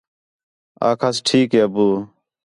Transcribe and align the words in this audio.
آکھاس 0.89 1.15
ٹھیک 1.27 1.49
ہے 1.55 1.61
ابّو 1.67 1.87